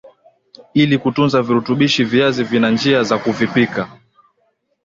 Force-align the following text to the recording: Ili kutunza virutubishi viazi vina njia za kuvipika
Ili 0.73 0.97
kutunza 0.99 1.41
virutubishi 1.43 2.03
viazi 2.03 2.43
vina 2.43 2.69
njia 2.71 3.03
za 3.03 3.17
kuvipika 3.17 3.87